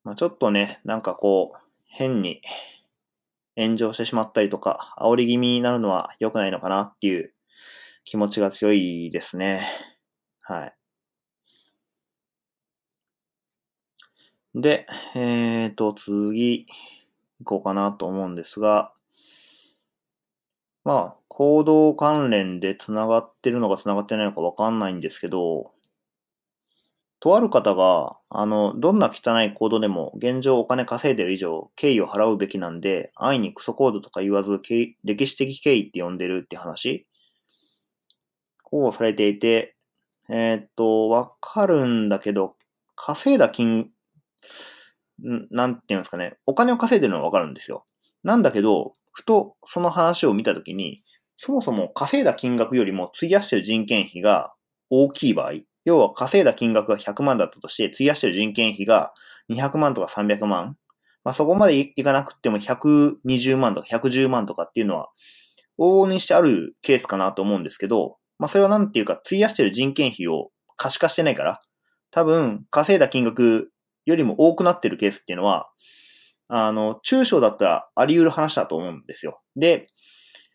[0.04, 2.42] まあ、ちょっとね、なんかこう、変に
[3.56, 7.34] 炎上してしまったりとか、煽り気味になるのは良くないのかなっていう
[8.04, 9.62] 気持ちが強いですね。
[10.44, 10.76] はい。
[14.56, 16.68] で、えーと、次、
[17.44, 18.94] 行こうかなと思うんですが、
[20.84, 25.72] まあ、行動関連で繋がってるのか繋がってないのかわかんないんですけど、
[27.24, 34.60] とある方が、あの、どんな汚いコードでも現状お金稼いでる以上、敬意を払うべきなんで、安易にクソコードとか言わず、
[35.06, 37.08] 歴史的敬意って呼んでるって話
[38.74, 39.78] をされていて、
[40.28, 42.56] えー、っと、わかるんだけど、
[42.98, 43.90] 稼いだ金、
[45.20, 47.86] なんていうんすかね、お金を稼いでるのはわかるんですよ。
[48.24, 51.04] なんだけど、ふとその話を見たときに、
[51.38, 54.54] そもそも稼いだ金額よりも費やしてる人件費が
[54.90, 55.54] 大きい場合、
[55.86, 59.14] 要は稼いだ金額が100万だったとして、費やしてる人件費が
[59.52, 60.78] 200万とか300万。
[61.24, 65.10] まあ、そこまでいかなくても120万とか110万とかっていうのは、
[65.80, 71.60] 往々にしてあるケースかなと思うんですけど、まあ、それはなんていうか、費やしてる人件費を可視化してないから、
[72.12, 73.72] 多分、稼いだ金額
[74.06, 75.70] よりも多くなってるケースっていうのは、
[76.48, 79.42] あの、中小だったらあり得る話だと思うんですよ。
[79.56, 79.84] で、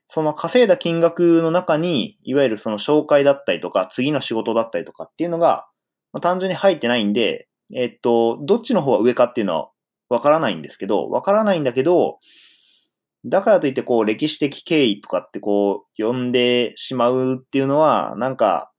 [0.06, 5.68] その稼いだ金額の中に、いわゆるその紹介だったりとか、次の仕事だったりとかっていうのが、
[6.12, 9.70] まあ、単純に入ってないんで、えっと、どっちの方が上かっていうのは
[10.08, 12.18] わからないんですけど、わからないんだけど、
[13.26, 18.72] だからといってこう歴史的経緯とかってこう呼んでしまうっていうのは、なんか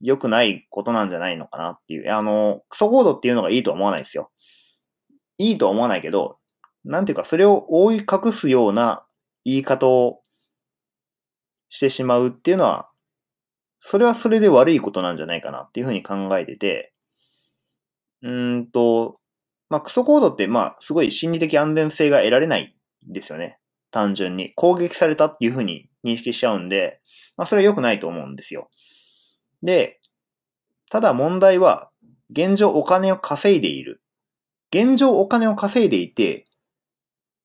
[0.00, 2.12] 良くないことなんじゃないのかなっていう。
[2.12, 4.30] あの、クソコードっていうのがいいとは思わないですよ。
[5.38, 6.38] いいとは思わないけど、
[6.84, 9.04] なんていうかそれを覆い隠すような
[9.44, 10.20] 言い方を
[11.68, 12.90] してしまうっていうのは、
[13.78, 16.92] それはそれで悪いことなんじゃないかなっていうふうに考えてて、
[18.22, 19.20] うんと、
[19.70, 22.74] まあ、クソコードって、まあ、すごい心理的安全性が得られない
[23.08, 23.58] んですよね。
[23.90, 24.52] 単純に。
[24.54, 27.00] 攻撃されたっていうふうに認識しちゃうんで、
[27.36, 28.70] まあ、それは良くないと思うんですよ。
[29.62, 30.00] で、
[30.90, 31.90] ただ問題は、
[32.30, 34.02] 現状お金を稼いでいる。
[34.70, 36.44] 現状お金を稼いでいて、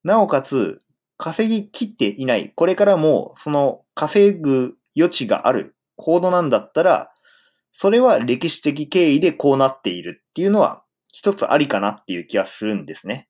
[0.04, 0.80] なおかつ、
[1.18, 2.52] 稼ぎきっていない。
[2.56, 7.12] これからも、その稼ぐ余地があるコードなんだったら、
[7.72, 13.28] それは歴史的経緯でこうなっているっていうのは一つありかなっていう気がするんですね。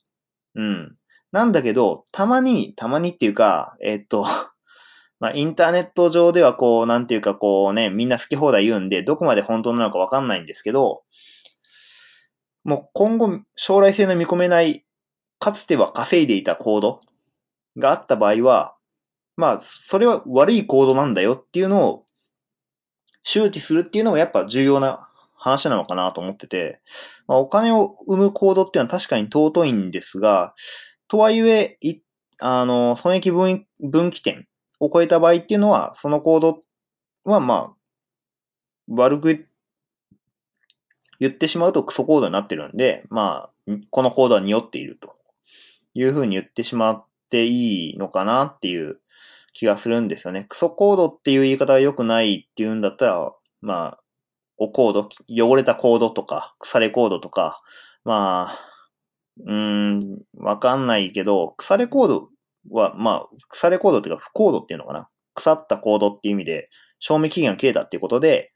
[0.56, 0.96] うん。
[1.32, 4.26] なんだけど、たまに、たまにっていうか、えっと、
[5.23, 11.03] まあ、インターネット上ではこう、なんていうかこうね、みんな好き放題言うんで、どこまで本当なのかわかんないんですけど、
[12.65, 14.86] もう今後、将来性の見込めない、
[15.39, 16.99] かつては稼いでいたコード
[17.77, 18.75] があった場合は、
[19.38, 22.05] まあ、それは悪いコードなんだよっていうのを
[23.23, 26.81] 周知するっていうのがやっぱ重要な話なのかなと思ってて、
[27.27, 30.53] まあ、お金を生むコードっていうのは確かに尊いんですが、
[31.07, 32.01] とはいえ、い、
[32.41, 34.47] あの、損益分分岐点
[34.86, 36.60] を超えた場合っていうのは、そのコード
[37.24, 37.74] はまあ、
[38.88, 39.48] 悪く
[41.19, 45.15] 言ってしまうとクソコードになってるんで、まあ、このコードは匂っていると
[45.93, 49.00] いうふうに言ってしまっていいのかなっていう
[49.54, 50.46] 気がするんですよね。
[50.50, 54.00] クソコードっていう言い方が良くないっていうんだったら、まあ、
[54.58, 57.56] おコード、汚れたコードとか、腐れコードとか、
[58.04, 58.56] まあ、
[59.46, 60.00] うーん、
[60.38, 62.30] わかんないけど、腐れコード
[62.71, 65.10] は、まあ、腐れコードっていうか、不コードっていうのかな。
[65.34, 68.52] 腐ったコードっていう意味で、賞味期限が切れたっていうことで、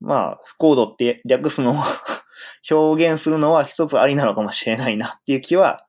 [0.00, 1.74] まあ、不コードって略すのを
[2.70, 5.88] 表現するのは一つありなのかもしれないなっていう気は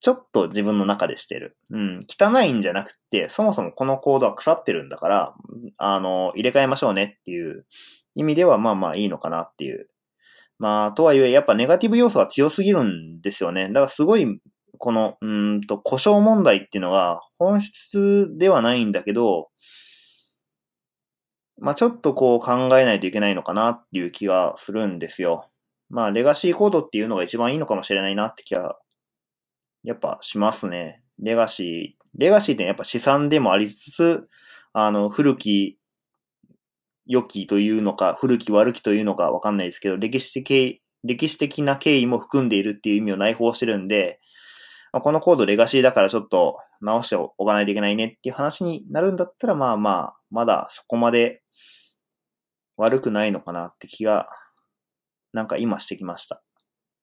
[0.00, 1.56] ちょっと自分の中でしてる。
[1.70, 2.06] うん。
[2.08, 5.34] 汚いんじゃなくて、そもそもこのコードは腐ってるんだから、
[5.78, 7.66] あの、入れ替えましょうねっていう
[8.14, 9.88] 意味ではまあまあいいのかなっていう。
[10.58, 13.66] まあ、とはいえ、やっぱネガティブ要素は強すぎるんですよね。
[13.68, 14.40] だからすごい、
[14.78, 19.48] この、うんと、故障問題っていうのが本質ではないんだけど、
[21.58, 25.48] まあちょっとこう考えないといけないのかなっていう気がするんですよ。
[25.88, 28.78] まあレガシーコードっていうのが一番いいのかもしれないなって気は
[29.86, 31.02] やっぱしますね。
[31.18, 32.04] レガシー。
[32.18, 34.28] レガシーってやっぱ資産でもありつつ、
[34.72, 35.78] あの、古き、
[37.06, 44.20] 良きというのか、古き悪きというのかわかんないですけど、歴史的、歴史的な経緯も含んでいるっていう意味を内包してるんで、
[44.96, 51.42] まあ、このコードレガシーだからちょっと直しておかないといけないねっていう話になるんだったら、まあまあ、まだそこまで
[52.78, 54.26] 悪くないのかなって気が、
[55.34, 56.42] なんか今してきました。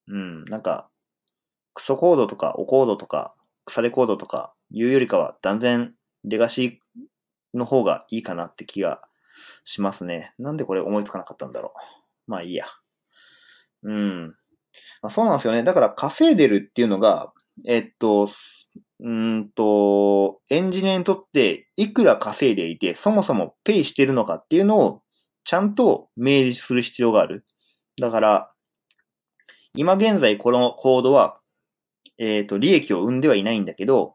[0.08, 0.90] うん、なんか、
[1.72, 9.02] クソコードとかオコードとか腐れコードとかいうよりかは断然レガシーの方がいいかなって気が
[9.62, 10.34] しますね。
[10.40, 11.72] なんでこれ思いつかなかったんだろ
[12.26, 12.30] う。
[12.32, 12.64] まあいいや。
[13.84, 14.26] うん。
[15.00, 15.62] まあ、そうなんですよね。
[15.62, 17.32] だから稼いでるっていうのが、
[17.66, 18.26] えっと、
[19.00, 25.02] うんと、エンジニアにとっていくら稼いでいて、そもそもペイしてるのかっていうのを
[25.44, 27.44] ちゃんと明示する必要がある。
[28.00, 28.50] だから、
[29.76, 31.40] 今現在このコードは
[32.18, 34.14] えっ、ー、と、利益を生んではいないんだけど、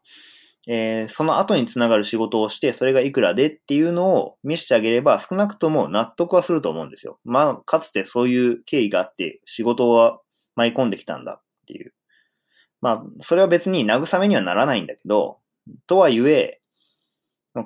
[0.68, 7.18] えー、その後につながる仕事をして、それがいくらでっていうのを見せてあげれば、少なくとも納得はすると思うんですよ。
[7.24, 10.20] まあ、かつてそういう経緯があって、仕事は
[10.56, 11.92] 舞い込んできたんだっていう。
[12.80, 15.38] まあ、それは別に慰めにはならないんだけど、
[15.86, 16.60] とはいえ、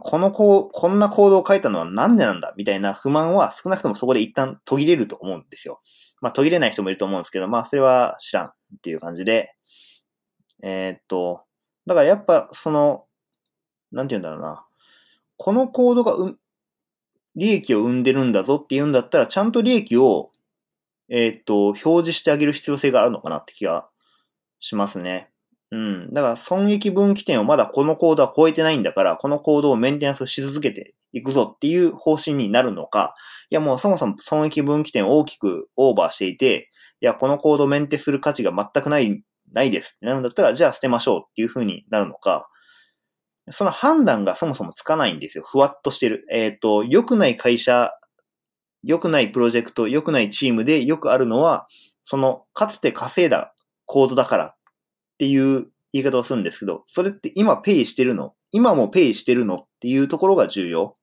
[0.01, 5.81] このこう、こんな行動を書いたのはなんでなんだみたいな不満は少なくともそこで一旦途切れると思うんですよ。
[6.21, 8.51] まあ途切れない人もいると思うんですけど、まあそれは知らんっ
[8.83, 9.55] ていう感じで、
[10.63, 11.43] えー、っと、
[11.87, 13.05] だからやっぱその、
[13.93, 14.67] なんて言うんだろうな。
[15.37, 16.39] このコードがう、
[17.37, 20.31] 利益を生んでるんだぞって言うんだったら、ちゃんと利益を、
[21.11, 23.89] えー、っと、表示してあげる必要性があるのかなって気が
[24.59, 25.31] しますね。
[25.71, 26.15] うん。
[26.15, 33.15] だから損益分岐点をまだこのコードは超えてないんだから、このコードをメンテナンスし続けていくぞっていう方針になるのか、
[33.51, 42.49] いやもうそもそも損益分岐点を大きくオーバーしていて、いや、このコードをメンテする価値が全くないないですってなるんだったら、じゃあ捨てましょうっていう風になるのか、
[43.51, 45.45] その判断がそもそもつかないんですよ。
[45.47, 46.27] ふわっとしてる。
[46.31, 47.93] えっ、ー、と、良くない会社、
[48.83, 51.67] 良くないプロジェクト、良くないチームでよくあるのは、
[52.05, 53.54] その、かつて稼いだ
[53.87, 54.57] コードだからっ
[55.19, 58.35] ていう言い方をするんですけど、それって今ペイしてるの？
[58.51, 60.95] 今もペイしてるのっていうところが重要。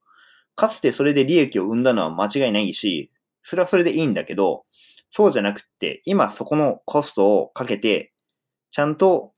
[0.54, 3.10] かつてそれで利益を生んだのは間違いないし、
[3.42, 4.62] それはそれでいいんだけど、
[5.10, 8.12] そうじゃなくって、今そこのコストをかけて
[8.70, 9.32] ちゃんと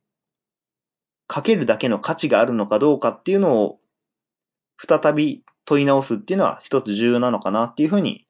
[1.27, 3.81] かけるだけの価値があるのかどうかっていうのを
[4.79, 8.27] 再び問い直すっていうのは一つ重要なのかなっていうふうに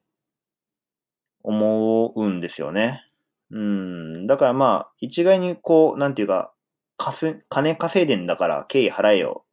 [1.42, 3.04] 思うんですよね。
[3.50, 4.26] うん。
[4.26, 6.52] だからまあ、一概にこう、なんていうか、
[6.96, 9.44] かす金稼いでんだから経緯払えよ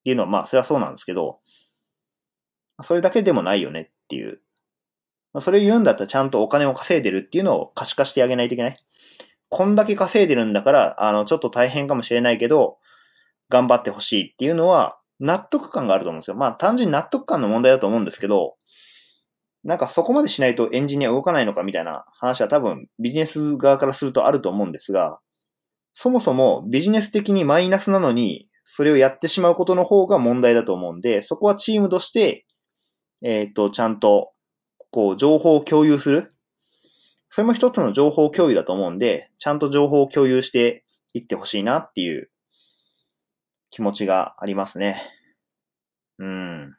[0.00, 1.40] っていうのはまあ、それはそうなんですけど、
[2.82, 4.40] それだけでもないよねっていう。
[5.32, 8.74] まあそれ言うんだったらちゃんとお金を稼いでるっていうのを可視化してあげないといけない。
[9.50, 12.78] こんだけ稼いでるんだから、あの、ちょっと大変かもしれないけど、
[13.48, 16.36] 頑張ってほしいっていうのは、納得感があると思うんですよ。
[16.36, 18.56] まあ、単純に納得感の問題だと思うんですけど、
[19.68, 25.20] なんかそこまでしないとエンジニア動かないのかみたいな話は多分ビジネス側からするとあると思うんですが、
[25.92, 32.46] そもそもビジネス的にマイナスなのに、それをやってしまうことの方が問題だと思うんで、そこはチームとして、
[33.22, 34.32] えっ、ー、と、ちゃんと、
[34.90, 36.28] こう、情報を共有する。
[37.28, 42.30] それも一つの情報共有だと思うんで、ちゃんと情報を共有していってほしいなっていう
[43.68, 45.02] 気持ちがありますね。
[46.18, 46.78] うん。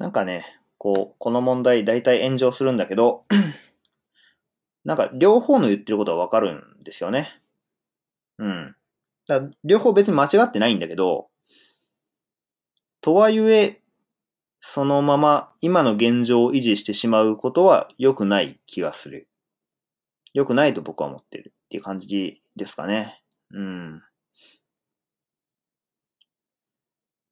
[0.00, 0.46] なんかね、
[0.78, 3.20] こう、この問題大体炎上するんだけど、
[4.82, 7.28] なんか両方の言ってることはわかるんですよね。
[8.38, 8.74] うん。
[9.26, 11.28] だ両方別に間違ってないんだけど、
[13.02, 13.82] とはいえ、
[14.60, 19.28] そのまま今の現状を維持してしまうことは良くない気がする。
[20.32, 23.22] 良くないと僕は思ってるっていう感じですかね。
[23.50, 24.02] うん。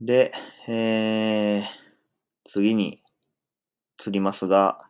[0.03, 0.33] で、
[0.69, 1.88] えー、
[2.49, 3.03] 次に
[4.05, 4.81] 移りますが、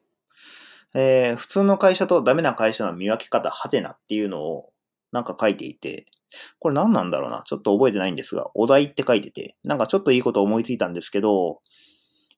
[0.94, 4.70] えー、普通の会社とダメな会社の見分け方、はてなっていうのを
[5.12, 6.06] なんか書いていて、
[6.58, 7.42] これ何なんだろうな。
[7.46, 11.60] ちょっと覚えてないんですが、お題って書いてて、なんかちょっといいこと思いついたんですけど、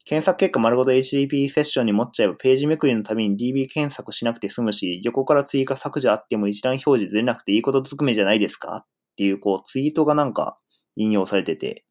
[0.05, 8.77] 検索結果丸ごと HTTP セッションに持っちゃえばページめくりのために DB 検索しなくて済むし、横から追加削除あっても一覧表示出なくていいことずくめじゃないですか？
[8.77, 10.59] っていう、こう、ツイートがなんか
[10.97, 11.85] 引用されてて、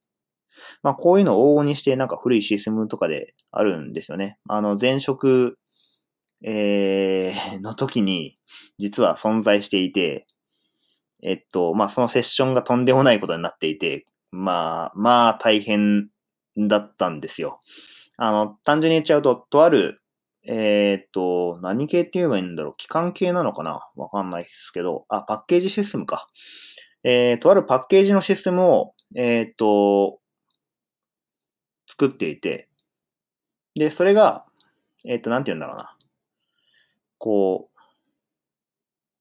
[0.84, 4.38] まあこういうのを往々にしてなんか古いシステムとかであるんですよね。
[4.48, 5.58] あの前職、
[6.44, 8.36] えー、 の時に
[8.78, 10.26] 実は存在していて、
[11.22, 16.10] えっと、まあそのセッションがとんでもないことになっていて、まあ、まあ大変
[16.56, 17.60] だったんですよ。
[18.18, 20.02] あの、単純に言っちゃうと、とある、
[20.46, 23.90] えー、っと、何系って言えばいいんだろう機関系なのかな？
[23.96, 26.28] わかんないですけど、あ、パッケージシステムか。
[27.04, 30.19] えー、とあるパッケージのシステムを、えー、っと、
[32.00, 32.70] 作っていて、
[33.76, 34.46] で、それが、
[35.06, 35.98] えっ、と、なんて言うんだろうな。
[37.18, 37.80] こう、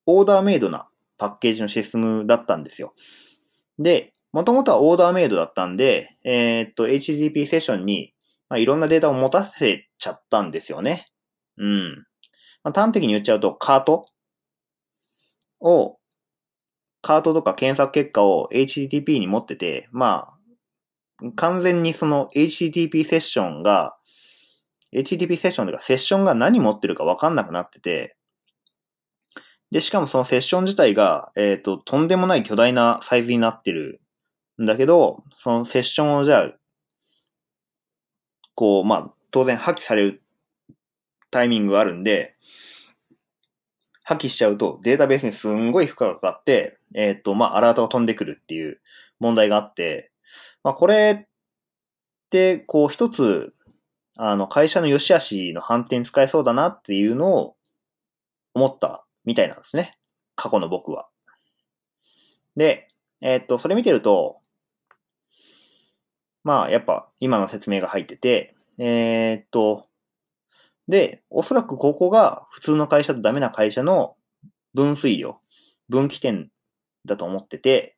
[0.07, 0.89] オーダーメイドな
[1.19, 2.95] パッケージのシステムだったんですよ。
[3.81, 8.15] で、もともとはオーダーメイドだったんで、えっ、と、HTTP セッションに、
[8.49, 11.09] まあ、いろんなデータを持たせちゃったんですよね。
[11.57, 12.07] うん。
[12.63, 14.07] まあ、端的に言っちゃうと、カート
[15.61, 15.99] を、
[17.03, 20.38] カートとか検索結果を HTTP に持ってて、まあ、
[21.37, 23.97] 完全にその HTTP セッションが、
[24.95, 28.17] HTTP セッションというかセッションが何持ってるかわかんなくなってて、
[29.71, 34.01] で、しかもそのセッション自体が、えっ、ー、と、とんでもない巨大なサイズになってる
[34.61, 36.53] んだけど、そのセッションをじゃあ、
[38.55, 40.23] こう、まあ、当然破棄される
[41.31, 42.35] タイミングがあるんで、
[44.05, 48.81] 破棄しちゃうとデータベースにすんごい負荷がかかって、えっ、ー、と、まあ、アラートが飛んでくるっていう
[49.21, 50.08] 問題があって、
[50.63, 51.29] まあ、これっ
[52.31, 53.55] て、こう一つ、
[54.17, 57.57] あの、会社の良し悪しの反転使えそうだなっていうのを
[58.55, 59.93] 思ったみたいなんですね。
[60.35, 61.09] 過去の僕は。
[62.57, 62.89] で、
[63.23, 64.41] えー、っと、それ見てると、
[66.45, 69.83] まあ、やっぱ今の説明が入ってて、えー、っと、
[70.89, 74.17] で、おそらくここが普通の会社とダメな会社の
[74.73, 75.39] 分水量、
[75.89, 76.51] 分岐点
[77.05, 77.98] だと思ってて、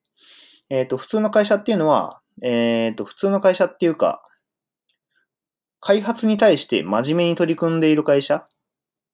[0.71, 4.23] えっ、と、普通の会社っていうのは、えっ、ー、と、普通の会社っていうか、
[5.81, 8.47] 開発に対して真面目に取り組んでいる会社、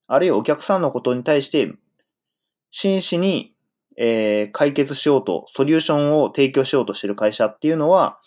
[0.07, 1.73] あるいはお客さんのことに対して
[2.71, 3.55] 真摯に、
[3.97, 8.19] えー、解決しようと、ソリューションを提供しようとしている会社っていうのは、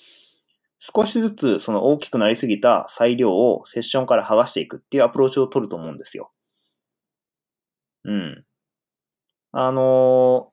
[0.80, 6.32] 少しずつその大きくなりすぎた裁量をセッションから剥がしていくっていうアプローチを取ると思うんですよ。
[8.06, 8.46] うん。
[9.52, 10.52] あの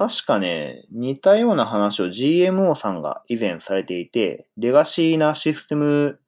[0.00, 6.18] 確かね、似たような話を GMO さんが以前されていて、レガシーなシステム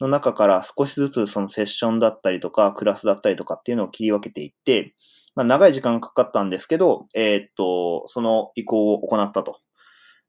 [0.00, 4.94] の中から少しずつそのセッションだったりとか、クラスだったりとかっていうのを切り分けていって、
[5.34, 9.58] まあ、長い時間かかったんですけど、えー、っと、その移行を行ったと。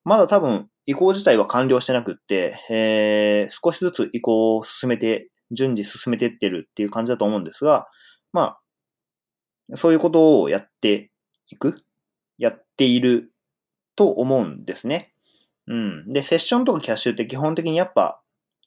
[0.04, 7.86] まだ多分移行自体は完了してなくって、えー、少しずつ移行を進めて、順次進めていってるっていう感じだと思うんですが、
[8.32, 8.58] ま
[9.72, 11.12] あ、そういうことをやって
[11.50, 11.76] いく。
[12.74, 13.32] っている
[13.96, 15.14] と思うんですね。
[15.68, 16.10] うん。
[16.10, 18.22] で、セッションとかキャッシュって基本的にやっぱ、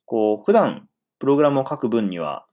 [0.04, 0.88] こう、普段
[1.18, 2.46] プログラムを書く分には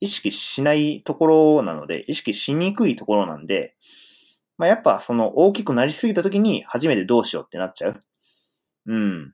[0.00, 1.26] 意識しないとこ
[1.58, 3.74] ろなので、意識しにくいところなんで、
[4.58, 8.00] まあ、やっぱその大きくなりすぎた時に初めてどうしようってなっちゃう。
[8.86, 9.32] うん。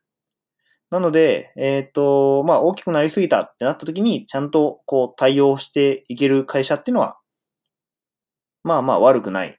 [0.90, 7.18] なので、えっ、ー、と、まあ、大きくなりすぎたってなった時に、ちゃんとこう対応していける会社っていうのは、
[8.62, 9.58] まあまあ悪くない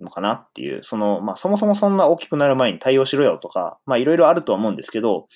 [0.00, 5.28] のかなっていう、その、まあそもそもそんな大きくなる前に対応しろよとか、まあいろいろあるとは思うんですけど、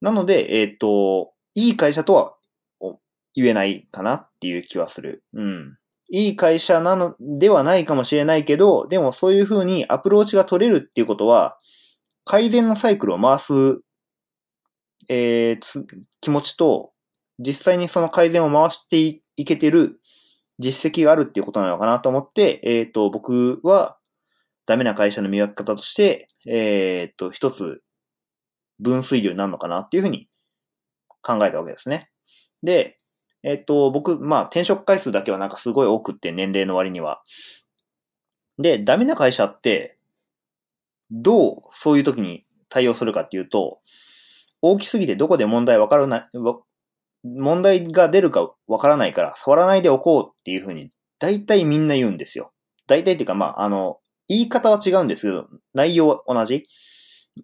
[0.00, 2.34] なので、えっ、ー、と、いい会社とは
[3.34, 5.22] 言えないかなっていう気はする。
[5.34, 5.76] うん。
[6.10, 11.56] いい会社なのではないかもしれないけど、でもそういうふうにアプローチが取れるっていうことは、
[12.24, 13.80] 改善のサイクルを回す、
[15.08, 15.84] えー、
[16.20, 16.92] 気持ちと、
[17.38, 19.99] 実際にその改善を回していけてる
[20.60, 23.96] 実績があるっていうことなのかなと思って、えっ、と、僕は
[24.66, 27.82] ダメな会社の見分け方として、えっ、と、一つ
[28.78, 30.28] 分水流になるのかなっていうふうに
[31.22, 32.10] 考えたわけですね。
[32.62, 32.98] で、
[33.42, 37.22] えっと、僕、まあ、転職回数だけはなんかすごい多くって年齢の割には。
[38.58, 39.96] で、ダメな会社って、
[41.10, 43.80] どうそういう時に対応するかっていうと、
[44.62, 46.28] 大きすぎてどこで問題わからない、
[47.24, 52.52] 問題が出るかわからないから触らないでおこうっていうふうに、大体みんな言うんですよ。
[52.86, 53.98] 大体っていうか、まあ、あの、
[54.28, 56.64] 言い方は違うんですけど、内容は同じ。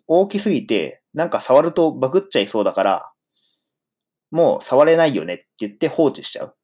[0.06, 3.12] 大きすぎて、なんか触るとバグっちゃいそうだから、
[4.30, 6.56] もう触れないよねって言って放置しちゃう。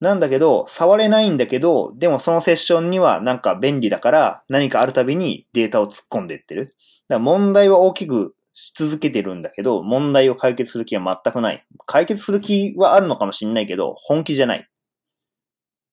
[0.00, 6.66] なんだけど、触れないんだけど、でもそのセッションにはなんか便利だから何かあるたびにデータを突っ込んでいってる。
[6.66, 6.74] だか
[7.08, 11.64] ら問題は大きくし続けてるんだけど、問題を解決する気は全くない。
[11.86, 14.68] 解決する気はあるのかもしんないけど、本気じゃない。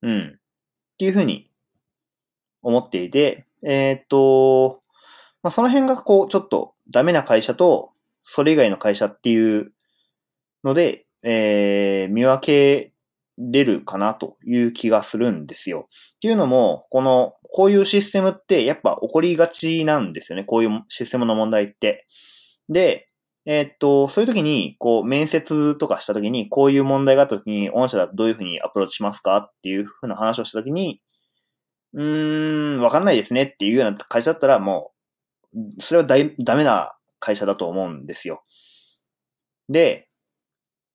[0.01, 0.33] うん。
[0.35, 0.39] っ
[0.97, 1.51] ていうふうに
[2.63, 4.79] 思っていて、えー、っと、
[5.43, 7.91] まあ、その辺がこう、ちょっとダメな会社と、
[8.23, 9.71] それ以外の会社っていう
[10.63, 12.93] ので、えー、見分け
[13.37, 15.85] れるかなという気がするんですよ。
[16.15, 20.45] っていうのも、この、こういうシステムってやっぱ起こりがちなんですよね。
[20.45, 22.07] こういうシステムの問題って。
[22.69, 23.07] で、
[23.45, 31.01] えー、っと、そういう時に、こう、面接とかした時に、こういう問題があった時に、御社だとどういうふうにアプローチしますかっていうふうな話をした時に、
[31.93, 34.93] うーん、わかんないですねっていうような会社だったら、も
[35.53, 38.43] う、それはだいダメな会社だと思うんですよ。
[39.69, 40.09] で、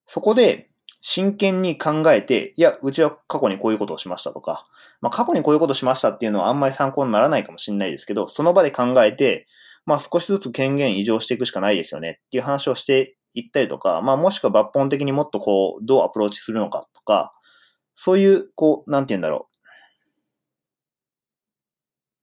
[0.04, 4.64] そこで真剣に考えて、いや、うちは過去にこういうことをしましたとか、
[5.00, 9.46] まあ過去にこういうことをしましたっていうのはあんまり参考にならないかもしれないですけど、その場で考えて、
[9.86, 17.32] まあ少しずつ権限移譲していくしかないですよねっていう話をしていったりとか、まあもしくは抜本的にもっとこう、どうアプローチするのかとか、
[17.94, 19.48] そういう、こう、なんて言うんだろ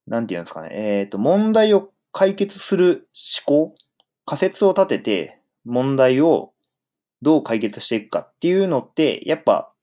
[0.08, 0.10] う。
[0.10, 0.70] なんて言うんですかね。
[0.72, 3.10] えっ、ー、と、問題を解決する
[3.46, 3.76] 思考
[4.26, 6.54] 仮説を立てて問題を
[7.22, 9.74] どう解決していくかっていうのって、やっぱ、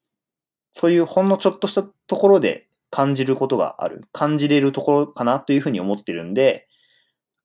[0.74, 4.02] そういうほんのちょっとしたところで感じることがある。
[4.12, 6.68] 感じれるところかなというふうに思ってるんで、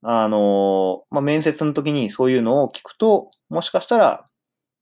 [0.02, 4.26] あの、まあ、面接の時にそういうのを聞くと、もしかしたら、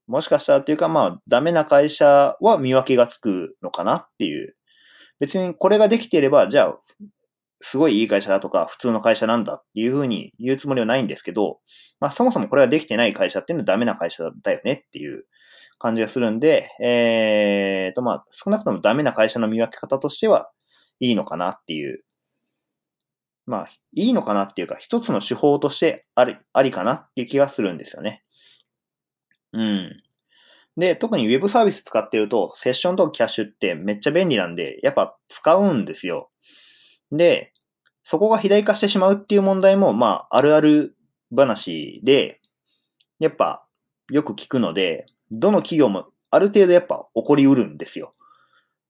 [0.06, 4.56] もしかしたらっていうか、まあ、ダメな会社は見分けがつくのかなっていう。
[5.20, 6.78] 別にこれができていれば、じゃあ、
[7.60, 11.58] すごいいい会社だとか、普通の会社なんだっていうふうに言うつもりはないんですけど、
[12.00, 15.24] まあそもそもこれができてない会社っていうのはダメな会社だよねっていう
[15.80, 20.52] 感じがするんで、えーとまあ少なくともダメな会社の見分け方としては
[21.00, 22.04] いいのかなっていう。
[23.48, 28.22] まあいいのかなっていうか、一つの手法としてあり、ありかなっていう気がするんですよね。
[29.54, 29.96] うん。
[30.76, 36.30] で、特に Web サービス使ってると、セッションとキャッシュってめっちゃ便利なんで、やっぱ使うんですよ。
[37.10, 37.54] で、
[38.02, 40.94] そこが肥大化してしまうっていう問題も、まあ、あるある
[41.34, 42.40] 話で、
[43.18, 43.66] やっぱ、
[44.12, 48.12] よく聞くので、どの企業もある程度やっぱ起こりうるんですよ。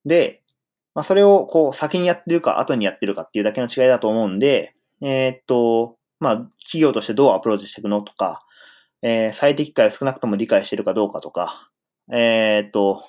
[0.05, 0.43] で、
[0.99, 8.41] まあ、それをこう先にやってるか後にやってるかっていうだけの違いだと思うんで、えー、っと、まあ、企業としてどうアプローチしていくのとか、
[9.01, 11.69] えー、最適解を少なくとも理解してるかどうかとか、
[12.13, 13.01] えー、っと、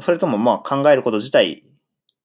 [0.00, 1.62] それともまあ考えること自体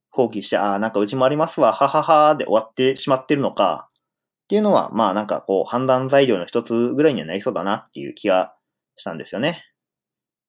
[0.09, 8.55] 放棄して、ああ、なんかうちもありますわ、はははで終わってしまってるのか、っていうのは、まあなんかこう判断材料の一つぐらいにはなりそうだなっていう気が
[8.95, 9.61] したんですよね。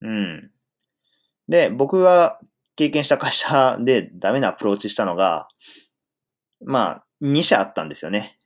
[0.00, 0.50] うん。
[1.46, 2.40] で、僕が
[2.76, 5.48] 経験した会社でダメなアプローチしたのが、
[6.64, 8.38] まあ、2社あったんですよね。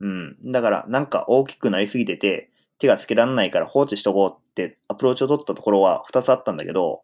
[0.00, 0.36] うん。
[0.44, 7.02] だから、なんか大きくなりすぎてて、手がつけられないから放置しとこうってアプローチを取ったところは2つあったんだけど、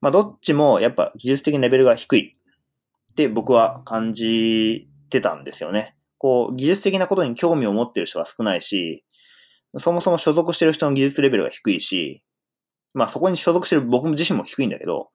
[0.00, 5.96] まあ、どっちもやっぱ技術的なレベルが低いって僕は感じてたんですよね。
[6.18, 9.04] こう、技術的なことに興味を持ってる人が少ないし、
[9.78, 12.22] そもそも所属してる人の技術レベルが低いし、
[12.96, 15.10] まあそこに所属してる僕自身も低いんだけど、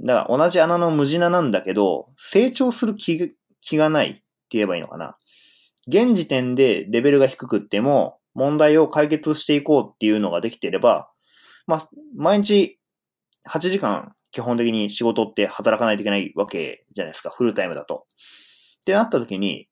[0.00, 4.22] だから同じ穴の無地ななんだけど、成長する気気がないって
[4.52, 5.18] 言えばいいのかな。
[5.86, 11.10] 現時点でレベルが低くっても、問題を解決していこうっていうのができていれば、
[11.66, 12.78] まあ、毎日
[13.46, 18.06] 8時間基本的に仕事って働かないといけないわけじゃないですか、フルタイムだと。
[18.80, 19.68] ってなった時に、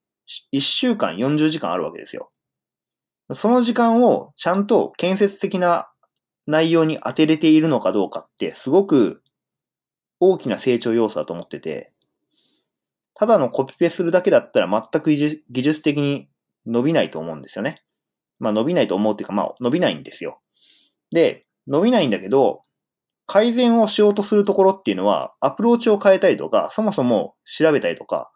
[0.53, 2.29] 1週間40時間あるわけですよ。
[3.33, 5.91] その時間をちゃんと建設的な
[6.47, 9.23] 内容に当てれているのかどうかってすごく
[10.19, 11.93] 大きな成長要素だと思ってて、
[13.15, 16.29] ただのコピペするだけだったら全く技術的に
[16.67, 17.83] 伸びないと思うんですよね。
[18.39, 20.41] まあ伸びないと思うっていうか、まあ伸びないんですよ。
[21.11, 22.63] で、伸びないんだけど、
[23.27, 28.33] 改善をしようとするところっていうのは、アプローチを変えたりとか、そもそも調べたりとか、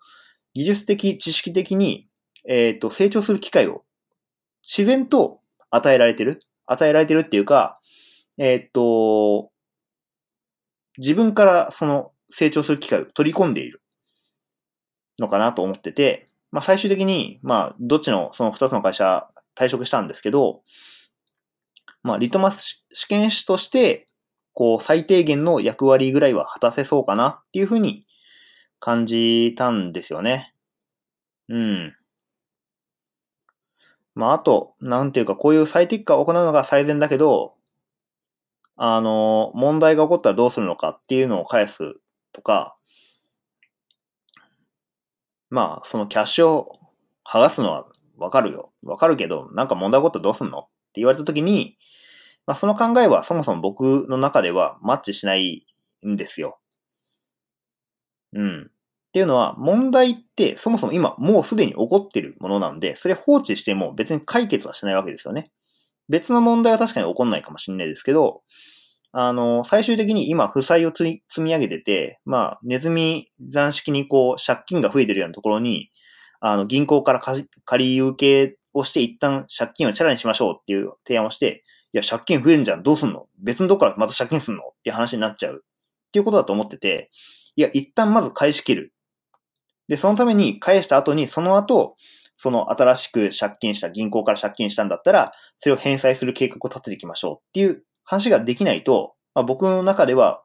[0.55, 2.07] 技術的、知識的に、
[2.49, 3.83] えっ、ー、と、成長する機会を
[4.63, 5.41] 自然と
[5.71, 7.81] 与えられてる与えられてるっていうか、
[8.39, 9.51] えっ、と、
[10.99, 13.83] 自分からその成長する機会を取り込んでいる
[15.19, 20.63] のかなと思ってて、まあ最終的に、まあどっちのその二つの会社退職したんですけど、
[22.03, 24.07] まあリトマス試験紙として、
[24.53, 28.07] こう最低限の役割ぐらいは果たせそうかなっていうふうに
[28.79, 30.55] 感じたんですよね。
[31.49, 31.97] うん。
[34.15, 37.55] まああと、なんていうかこういう最適化を行うのが最善だけど、
[38.77, 41.95] あの、問題が起こったらどうするのかっていうのを返す
[42.33, 42.77] とか、
[45.51, 46.69] まあ、そのキャッシュを
[47.25, 48.73] 剥がすのはわかるよ。
[48.83, 51.77] わかるけど、なんか問題起こったらどうすんのって言われたときに、
[52.47, 55.67] まあ、その考えはそもそも僕の中ではマッチしない
[56.07, 56.59] んですよ。
[58.35, 58.63] うん。
[58.63, 58.67] っ
[59.13, 65.53] ていうのは、問題ってそもそも今もうすでに起こってるものなんで、それ放置しても別に解決はしないわけですよね。
[66.09, 68.43] 別の問題は確かに起こんないかもしれないですけど、
[69.13, 75.91] あの、最終的に今、負債を積み上げてて、まあ、ネズミ残式にこう、借金が増えてるようなところに、
[76.41, 77.49] あの、銀行から借
[77.95, 83.29] り受けをして一旦借金をチャラにしましょうっていう提案をして、いや、借金増えんじゃん、どうすんの？
[83.39, 84.63] 別のとこからまた借金すんの？
[84.63, 85.65] っていう話になっちゃう。
[85.65, 87.09] っていうことだと思ってて、
[87.55, 88.93] いや、一旦まず返し切る。
[89.87, 91.95] で、そのために返した後に、その後、
[92.37, 100.43] その新しく借金した銀行から借金したんだったら、それを返済する計画を立てていきましょうっていう話ができないと、まあ、僕の中では、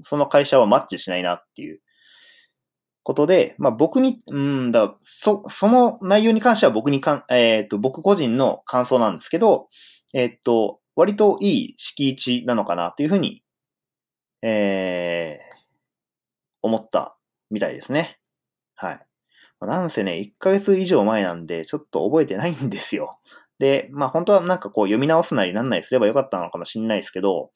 [0.00, 1.80] その会社はマッチしないなっていう
[3.02, 9.68] ことで、まあ僕に、うんだ、そ、その内容に関しては僕にかん、えっ、ー、と、僕個人の感想なんですけど、
[10.14, 13.42] えっ、ー、と、割といい敷地なのかなというふうに、
[14.42, 15.66] えー、
[16.62, 17.16] 思った
[17.50, 18.18] みたいですね。
[18.74, 19.06] はい。
[19.66, 23.18] なんせね、1ヶ月以上前なんで、ちょっと覚えてないんですよ。
[23.58, 27.50] で、まあ本当はなんかこう読み直すなりなんなりすればよかったのかもしれないですけど、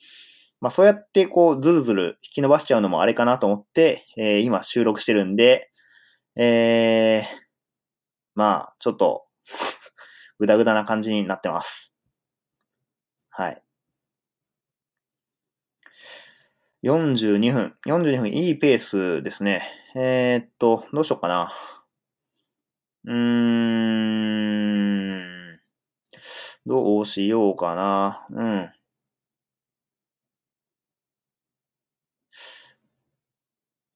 [0.61, 5.71] まあそうやってこうずるずる引き伸ばしちゃうのもあれかなと思って、えー、今収録してるんで、
[6.37, 7.25] えー、
[8.35, 9.27] まあちょっと
[10.39, 11.95] ぐだぐだな感じになってます。
[13.31, 13.63] はい。
[16.85, 17.75] 42分。
[17.87, 19.63] 42分、いいペースですね。
[19.97, 21.51] えー、っと、どうしようかな。
[23.07, 23.17] うーん。
[26.67, 28.27] どうしようかな。
[28.31, 28.73] うん。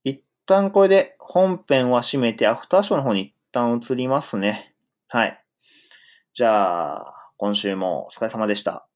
[0.04, 4.72] 一旦これで本編は閉めて、アフターショーの方に一旦移りますね。
[5.08, 5.44] はい。
[6.32, 8.89] じゃあ、今週もお疲れ様でした。